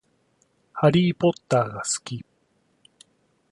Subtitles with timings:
[0.73, 2.25] ハリーポッターが好き